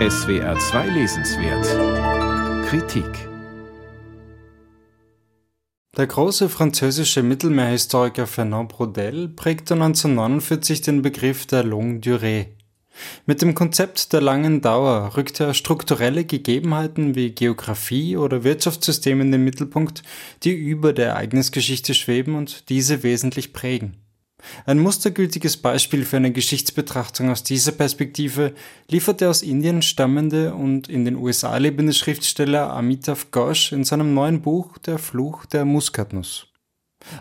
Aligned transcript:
SWR 0.00 0.58
2 0.58 0.88
Lesenswert 0.88 2.66
Kritik 2.66 3.06
Der 5.96 6.08
große 6.08 6.48
französische 6.48 7.22
Mittelmeerhistoriker 7.22 8.26
Fernand 8.26 8.70
Braudel 8.70 9.28
prägte 9.28 9.74
1949 9.74 10.82
den 10.82 11.02
Begriff 11.02 11.46
der 11.46 11.62
Longue 11.62 12.00
Durée. 12.00 12.46
Mit 13.24 13.40
dem 13.40 13.54
Konzept 13.54 14.12
der 14.12 14.20
langen 14.20 14.60
Dauer 14.60 15.16
rückte 15.16 15.44
er 15.44 15.54
strukturelle 15.54 16.24
Gegebenheiten 16.24 17.14
wie 17.14 17.30
Geographie 17.30 18.16
oder 18.16 18.42
Wirtschaftssysteme 18.42 19.22
in 19.22 19.30
den 19.30 19.44
Mittelpunkt, 19.44 20.02
die 20.42 20.54
über 20.54 20.92
der 20.92 21.10
Ereignisgeschichte 21.10 21.94
schweben 21.94 22.34
und 22.34 22.68
diese 22.68 23.04
wesentlich 23.04 23.52
prägen. 23.52 24.03
Ein 24.66 24.78
mustergültiges 24.78 25.56
Beispiel 25.56 26.04
für 26.04 26.16
eine 26.16 26.32
Geschichtsbetrachtung 26.32 27.30
aus 27.30 27.42
dieser 27.42 27.72
Perspektive 27.72 28.52
liefert 28.88 29.20
der 29.20 29.30
aus 29.30 29.42
Indien 29.42 29.82
stammende 29.82 30.54
und 30.54 30.88
in 30.88 31.04
den 31.04 31.16
USA 31.16 31.56
lebende 31.56 31.92
Schriftsteller 31.92 32.72
Amitav 32.72 33.30
Ghosh 33.30 33.72
in 33.72 33.84
seinem 33.84 34.14
neuen 34.14 34.40
Buch 34.42 34.78
Der 34.78 34.98
Fluch 34.98 35.46
der 35.46 35.64
Muskatnuss. 35.64 36.46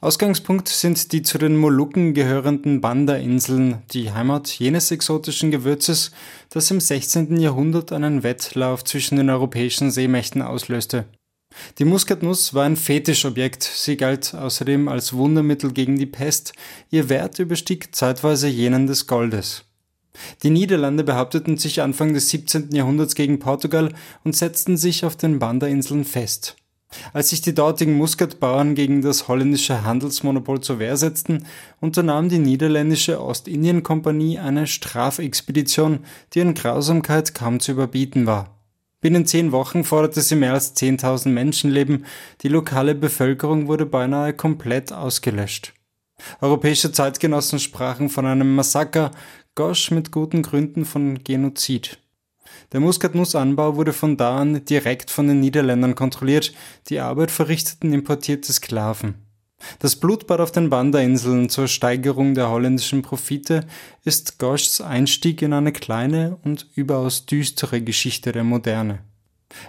Ausgangspunkt 0.00 0.68
sind 0.68 1.12
die 1.12 1.22
zu 1.22 1.38
den 1.38 1.56
Molukken 1.56 2.14
gehörenden 2.14 2.80
Banda-Inseln, 2.80 3.82
die 3.92 4.12
Heimat 4.12 4.48
jenes 4.48 4.90
exotischen 4.90 5.50
Gewürzes, 5.50 6.10
das 6.50 6.70
im 6.70 6.80
16. 6.80 7.36
Jahrhundert 7.38 7.92
einen 7.92 8.22
Wettlauf 8.22 8.84
zwischen 8.84 9.16
den 9.16 9.30
europäischen 9.30 9.90
Seemächten 9.90 10.42
auslöste. 10.42 11.06
Die 11.78 11.84
Muskatnuss 11.84 12.54
war 12.54 12.64
ein 12.64 12.76
Fetischobjekt, 12.76 13.62
sie 13.62 13.96
galt 13.96 14.34
außerdem 14.34 14.88
als 14.88 15.12
Wundermittel 15.12 15.72
gegen 15.72 15.96
die 15.96 16.06
Pest, 16.06 16.52
ihr 16.90 17.08
Wert 17.08 17.38
überstieg 17.38 17.94
zeitweise 17.94 18.48
jenen 18.48 18.86
des 18.86 19.06
Goldes. 19.06 19.64
Die 20.42 20.50
Niederlande 20.50 21.04
behaupteten 21.04 21.56
sich 21.56 21.80
Anfang 21.80 22.14
des 22.14 22.30
17. 22.30 22.70
Jahrhunderts 22.72 23.14
gegen 23.14 23.38
Portugal 23.38 23.94
und 24.24 24.36
setzten 24.36 24.76
sich 24.76 25.04
auf 25.04 25.16
den 25.16 25.38
Banda-Inseln 25.38 26.04
fest. 26.04 26.56
Als 27.12 27.28
sich 27.28 27.42
die 27.42 27.54
dortigen 27.54 27.94
Muskatbauern 27.94 28.74
gegen 28.74 29.02
das 29.02 29.28
holländische 29.28 29.84
Handelsmonopol 29.84 30.60
zur 30.60 30.78
Wehr 30.78 30.96
setzten, 30.96 31.44
unternahm 31.80 32.28
die 32.28 32.38
niederländische 32.38 33.22
Ostindien-Kompanie 33.22 34.38
eine 34.38 34.66
Strafexpedition, 34.66 36.00
deren 36.34 36.54
Grausamkeit 36.54 37.34
kaum 37.34 37.60
zu 37.60 37.72
überbieten 37.72 38.26
war. 38.26 38.57
Binnen 39.00 39.26
zehn 39.26 39.52
Wochen 39.52 39.84
forderte 39.84 40.20
sie 40.20 40.34
mehr 40.34 40.54
als 40.54 40.74
10.000 40.74 41.28
Menschenleben, 41.28 42.04
die 42.42 42.48
lokale 42.48 42.94
Bevölkerung 42.94 43.68
wurde 43.68 43.86
beinahe 43.86 44.32
komplett 44.32 44.92
ausgelöscht. 44.92 45.72
Europäische 46.40 46.90
Zeitgenossen 46.90 47.60
sprachen 47.60 48.08
von 48.08 48.26
einem 48.26 48.56
Massaker, 48.56 49.12
Gosch 49.54 49.92
mit 49.92 50.10
guten 50.10 50.42
Gründen 50.42 50.84
von 50.84 51.22
Genozid. 51.22 52.00
Der 52.72 52.80
Muskatnussanbau 52.80 53.76
wurde 53.76 53.92
von 53.92 54.16
da 54.16 54.36
an 54.36 54.64
direkt 54.64 55.10
von 55.10 55.28
den 55.28 55.40
Niederländern 55.40 55.94
kontrolliert, 55.94 56.52
die 56.88 56.98
Arbeit 56.98 57.30
verrichteten 57.30 57.92
importierte 57.92 58.52
Sklaven. 58.52 59.27
Das 59.78 59.96
Blutbad 59.96 60.40
auf 60.40 60.50
den 60.50 60.70
Banda-Inseln 60.70 61.48
zur 61.48 61.68
Steigerung 61.68 62.34
der 62.34 62.50
holländischen 62.50 63.02
Profite 63.02 63.66
ist 64.04 64.38
Goschs 64.38 64.80
Einstieg 64.80 65.42
in 65.42 65.52
eine 65.52 65.72
kleine 65.72 66.38
und 66.42 66.66
überaus 66.74 67.26
düstere 67.26 67.80
Geschichte 67.80 68.32
der 68.32 68.44
Moderne. 68.44 69.00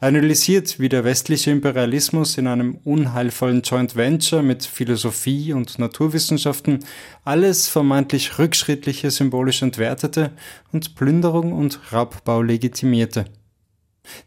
Er 0.00 0.08
analysiert, 0.08 0.78
wie 0.78 0.88
der 0.88 1.04
westliche 1.04 1.50
Imperialismus 1.50 2.38
in 2.38 2.46
einem 2.46 2.76
unheilvollen 2.84 3.62
Joint 3.62 3.96
Venture 3.96 4.42
mit 4.42 4.64
Philosophie 4.64 5.52
und 5.52 5.78
Naturwissenschaften 5.78 6.84
alles 7.24 7.68
vermeintlich 7.68 8.38
Rückschrittliche 8.38 9.10
symbolisch 9.10 9.62
entwertete 9.62 10.30
und 10.72 10.94
Plünderung 10.94 11.52
und 11.52 11.80
Raubbau 11.92 12.42
legitimierte. 12.42 13.24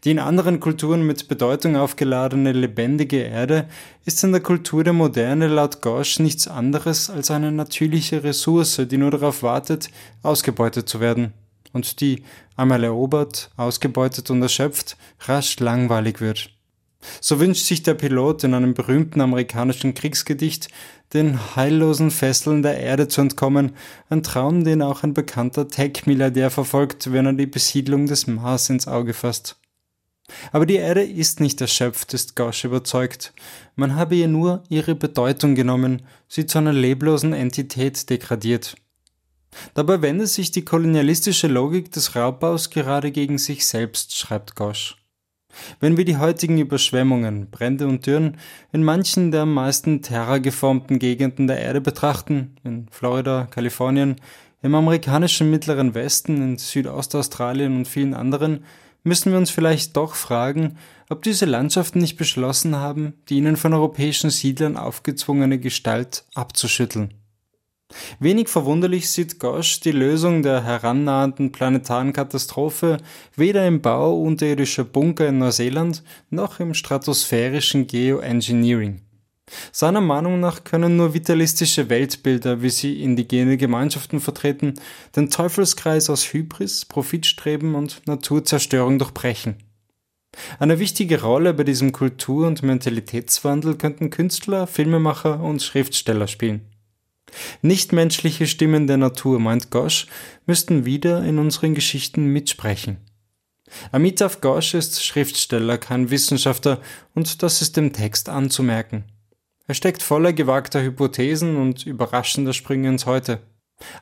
Die 0.04 0.10
in 0.10 0.18
anderen 0.18 0.60
Kulturen 0.60 1.06
mit 1.06 1.28
Bedeutung 1.28 1.76
aufgeladene 1.76 2.52
lebendige 2.52 3.22
Erde 3.22 3.68
ist 4.04 4.22
in 4.24 4.32
der 4.32 4.40
Kultur 4.40 4.84
der 4.84 4.92
Moderne 4.92 5.48
laut 5.48 5.82
Gauche 5.82 6.22
nichts 6.22 6.48
anderes 6.48 7.10
als 7.10 7.30
eine 7.30 7.52
natürliche 7.52 8.22
Ressource, 8.22 8.80
die 8.88 8.98
nur 8.98 9.10
darauf 9.10 9.42
wartet, 9.42 9.90
ausgebeutet 10.22 10.88
zu 10.88 11.00
werden 11.00 11.32
und 11.72 12.00
die, 12.00 12.22
einmal 12.56 12.84
erobert, 12.84 13.50
ausgebeutet 13.56 14.30
und 14.30 14.42
erschöpft, 14.42 14.96
rasch 15.20 15.58
langweilig 15.60 16.20
wird. 16.20 16.50
So 17.20 17.38
wünscht 17.38 17.64
sich 17.64 17.82
der 17.84 17.94
Pilot 17.94 18.44
in 18.44 18.54
einem 18.54 18.74
berühmten 18.74 19.20
amerikanischen 19.20 19.94
Kriegsgedicht, 19.94 20.68
den 21.12 21.56
heillosen 21.56 22.10
Fesseln 22.10 22.62
der 22.62 22.78
Erde 22.78 23.08
zu 23.08 23.20
entkommen, 23.20 23.72
ein 24.10 24.22
Traum, 24.22 24.64
den 24.64 24.82
auch 24.82 25.04
ein 25.04 25.14
bekannter 25.14 25.68
Tech-Milliardär 25.68 26.50
verfolgt, 26.50 27.12
wenn 27.12 27.26
er 27.26 27.32
die 27.32 27.46
Besiedlung 27.46 28.06
des 28.06 28.26
Mars 28.26 28.68
ins 28.68 28.88
Auge 28.88 29.14
fasst. 29.14 29.56
Aber 30.52 30.66
die 30.66 30.76
Erde 30.76 31.02
ist 31.02 31.40
nicht 31.40 31.60
erschöpft, 31.60 32.14
ist 32.14 32.36
Gausch 32.36 32.64
überzeugt. 32.64 33.32
Man 33.76 33.96
habe 33.96 34.14
ihr 34.14 34.28
nur 34.28 34.62
ihre 34.68 34.94
Bedeutung 34.94 35.54
genommen, 35.54 36.02
sie 36.28 36.46
zu 36.46 36.58
einer 36.58 36.72
leblosen 36.72 37.32
Entität 37.32 38.08
degradiert. 38.10 38.76
Dabei 39.74 40.02
wendet 40.02 40.28
sich 40.28 40.50
die 40.50 40.64
kolonialistische 40.64 41.48
Logik 41.48 41.90
des 41.92 42.14
Raubbaus 42.14 42.70
gerade 42.70 43.10
gegen 43.10 43.38
sich 43.38 43.66
selbst, 43.66 44.16
schreibt 44.16 44.54
Gausch. 44.56 44.96
Wenn 45.80 45.96
wir 45.96 46.04
die 46.04 46.18
heutigen 46.18 46.58
Überschwemmungen, 46.58 47.50
Brände 47.50 47.86
und 47.86 48.06
Dürren 48.06 48.36
in 48.72 48.84
manchen 48.84 49.30
der 49.30 49.42
am 49.42 49.54
meisten 49.54 50.02
terrageformten 50.02 50.98
Gegenden 50.98 51.46
der 51.46 51.58
Erde 51.58 51.80
betrachten, 51.80 52.56
in 52.64 52.86
Florida, 52.90 53.48
Kalifornien, 53.50 54.16
im 54.62 54.74
amerikanischen 54.74 55.50
Mittleren 55.50 55.94
Westen, 55.94 56.36
in 56.42 56.58
Südostaustralien 56.58 57.76
und 57.76 57.88
vielen 57.88 58.14
anderen, 58.14 58.64
müssen 59.08 59.32
wir 59.32 59.38
uns 59.38 59.50
vielleicht 59.50 59.96
doch 59.96 60.14
fragen, 60.14 60.78
ob 61.08 61.22
diese 61.22 61.46
Landschaften 61.46 61.98
nicht 61.98 62.16
beschlossen 62.16 62.76
haben, 62.76 63.14
die 63.28 63.38
ihnen 63.38 63.56
von 63.56 63.72
europäischen 63.72 64.30
Siedlern 64.30 64.76
aufgezwungene 64.76 65.58
Gestalt 65.58 66.24
abzuschütteln. 66.34 67.14
Wenig 68.20 68.48
verwunderlich 68.48 69.08
sieht 69.10 69.38
Gosch 69.38 69.80
die 69.80 69.92
Lösung 69.92 70.42
der 70.42 70.62
herannahenden 70.62 71.52
planetaren 71.52 72.12
Katastrophe 72.12 72.98
weder 73.34 73.66
im 73.66 73.80
Bau 73.80 74.20
unterirdischer 74.20 74.84
Bunker 74.84 75.26
in 75.26 75.38
Neuseeland 75.38 76.02
noch 76.28 76.60
im 76.60 76.74
stratosphärischen 76.74 77.86
Geoengineering. 77.86 79.07
Seiner 79.72 80.00
Meinung 80.00 80.40
nach 80.40 80.64
können 80.64 80.96
nur 80.96 81.14
vitalistische 81.14 81.88
Weltbilder, 81.88 82.62
wie 82.62 82.70
sie 82.70 83.02
indigene 83.02 83.56
Gemeinschaften 83.56 84.20
vertreten, 84.20 84.74
den 85.16 85.30
Teufelskreis 85.30 86.10
aus 86.10 86.32
Hybris, 86.32 86.84
Profitstreben 86.84 87.74
und 87.74 88.06
Naturzerstörung 88.06 88.98
durchbrechen. 88.98 89.56
Eine 90.58 90.78
wichtige 90.78 91.22
Rolle 91.22 91.54
bei 91.54 91.64
diesem 91.64 91.92
Kultur- 91.92 92.46
und 92.46 92.62
Mentalitätswandel 92.62 93.76
könnten 93.76 94.10
Künstler, 94.10 94.66
Filmemacher 94.66 95.40
und 95.40 95.62
Schriftsteller 95.62 96.28
spielen. 96.28 96.66
Nichtmenschliche 97.62 98.46
Stimmen 98.46 98.86
der 98.86 98.96
Natur, 98.96 99.38
meint 99.38 99.70
Ghosh, 99.70 100.06
müssten 100.46 100.84
wieder 100.84 101.24
in 101.24 101.38
unseren 101.38 101.74
Geschichten 101.74 102.26
mitsprechen. 102.26 102.98
Amitav 103.92 104.40
Ghosh 104.40 104.74
ist 104.74 105.04
Schriftsteller, 105.04 105.76
kein 105.76 106.10
Wissenschaftler, 106.10 106.80
und 107.14 107.42
das 107.42 107.60
ist 107.60 107.76
dem 107.76 107.92
Text 107.92 108.28
anzumerken. 108.28 109.04
Er 109.68 109.74
steckt 109.74 110.02
voller 110.02 110.32
gewagter 110.32 110.82
Hypothesen 110.82 111.56
und 111.56 111.84
überraschender 111.84 112.54
Sprünge 112.54 112.88
ins 112.88 113.04
Heute. 113.04 113.40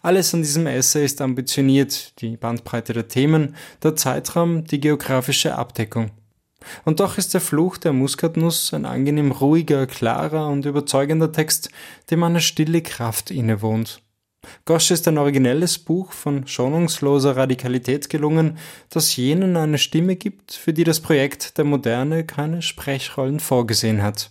Alles 0.00 0.32
an 0.32 0.43
diesem 0.43 0.69
Essay 0.69 1.04
ist 1.04 1.21
ambitioniert, 1.21 2.21
die 2.21 2.37
Bandbreite 2.37 2.93
der 2.93 3.09
Themen, 3.09 3.56
der 3.82 3.97
Zeitraum, 3.97 4.65
die 4.65 4.78
geografische 4.78 5.56
Abdeckung. 5.56 6.12
Und 6.84 7.00
doch 7.00 7.19
ist 7.19 7.34
der 7.34 7.41
Fluch 7.41 7.78
der 7.78 7.93
Muskatnuss 7.93 8.72
ein 8.75 8.87
angenehm 8.87 9.32
ruhiger, 9.32 9.88
klarer 9.88 10.49
und 10.49 10.65
überzeugender 10.66 11.32
Text, 11.32 11.69
dem 12.12 12.22
eine 12.22 12.41
stille 12.41 12.81
Kraft 12.81 13.33
innewohnt. 13.33 14.00
Gosch 14.66 14.93
ist 14.93 15.09
ein 15.09 15.19
originelles 15.19 15.81
Buch 15.81 16.12
von 16.12 16.47
schonungsloser 16.47 17.37
Radikalität 17.37 18.09
gelungen, 18.09 18.57
das 18.89 19.16
jenen 19.16 19.57
eine 19.57 19.78
Stimme 19.78 20.15
gibt, 20.15 20.53
für 20.53 20.72
die 20.72 20.84
das 20.84 21.01
Projekt 21.01 21.59
der 21.59 21.65
Moderne 21.65 22.24
keine 22.24 22.62
Sprechrollen 22.62 23.41
vorgesehen 23.41 24.04
hat. 24.04 24.30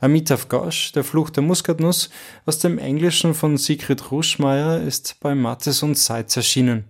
Amitav 0.00 0.48
Ghosh, 0.48 0.92
Der 0.92 1.04
Fluch 1.04 1.30
der 1.30 1.42
Muskatnuss, 1.42 2.10
aus 2.46 2.58
dem 2.58 2.78
Englischen 2.78 3.34
von 3.34 3.56
Sigrid 3.56 4.10
Ruschmeier, 4.10 4.80
ist 4.80 5.16
bei 5.20 5.34
Mattes 5.34 5.82
und 5.82 5.96
Seitz 5.96 6.36
erschienen. 6.36 6.84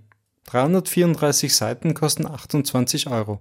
334 0.47 1.55
Seiten 1.55 1.95
kosten 1.95 2.27
28 2.27 3.09
Euro 3.09 3.31